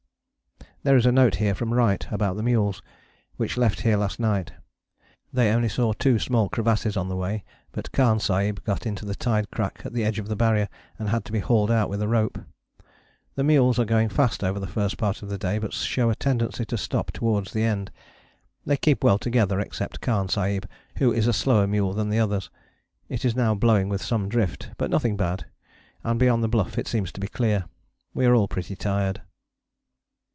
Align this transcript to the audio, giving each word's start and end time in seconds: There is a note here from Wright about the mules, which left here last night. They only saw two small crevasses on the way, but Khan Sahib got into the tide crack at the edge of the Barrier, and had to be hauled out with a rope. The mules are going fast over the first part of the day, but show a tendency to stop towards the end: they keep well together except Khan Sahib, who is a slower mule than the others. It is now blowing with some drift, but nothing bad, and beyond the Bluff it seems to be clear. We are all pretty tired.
There 0.83 0.97
is 0.97 1.05
a 1.05 1.11
note 1.11 1.35
here 1.35 1.53
from 1.53 1.75
Wright 1.75 2.07
about 2.09 2.37
the 2.37 2.41
mules, 2.41 2.81
which 3.37 3.55
left 3.55 3.81
here 3.81 3.97
last 3.97 4.19
night. 4.19 4.53
They 5.31 5.51
only 5.53 5.69
saw 5.69 5.93
two 5.93 6.17
small 6.17 6.49
crevasses 6.49 6.97
on 6.97 7.07
the 7.07 7.15
way, 7.15 7.43
but 7.71 7.91
Khan 7.91 8.19
Sahib 8.19 8.63
got 8.63 8.87
into 8.87 9.05
the 9.05 9.13
tide 9.13 9.51
crack 9.51 9.83
at 9.85 9.93
the 9.93 10.03
edge 10.03 10.17
of 10.17 10.27
the 10.27 10.35
Barrier, 10.35 10.67
and 10.97 11.09
had 11.09 11.23
to 11.25 11.31
be 11.31 11.37
hauled 11.39 11.69
out 11.69 11.87
with 11.87 12.01
a 12.01 12.07
rope. 12.07 12.39
The 13.35 13.43
mules 13.43 13.77
are 13.77 13.85
going 13.85 14.09
fast 14.09 14.43
over 14.43 14.59
the 14.59 14.65
first 14.65 14.97
part 14.97 15.21
of 15.21 15.29
the 15.29 15.37
day, 15.37 15.59
but 15.59 15.71
show 15.73 16.09
a 16.09 16.15
tendency 16.15 16.65
to 16.65 16.77
stop 16.79 17.11
towards 17.11 17.53
the 17.53 17.61
end: 17.61 17.91
they 18.65 18.75
keep 18.75 19.03
well 19.03 19.19
together 19.19 19.59
except 19.59 20.01
Khan 20.01 20.29
Sahib, 20.29 20.67
who 20.97 21.13
is 21.13 21.27
a 21.27 21.31
slower 21.33 21.67
mule 21.67 21.93
than 21.93 22.09
the 22.09 22.17
others. 22.19 22.49
It 23.07 23.23
is 23.23 23.35
now 23.35 23.53
blowing 23.53 23.87
with 23.87 24.01
some 24.01 24.27
drift, 24.29 24.71
but 24.79 24.89
nothing 24.89 25.15
bad, 25.15 25.45
and 26.03 26.19
beyond 26.19 26.43
the 26.43 26.49
Bluff 26.49 26.79
it 26.79 26.87
seems 26.87 27.11
to 27.11 27.21
be 27.21 27.27
clear. 27.27 27.65
We 28.15 28.25
are 28.25 28.33
all 28.33 28.47
pretty 28.47 28.75
tired. 28.75 29.21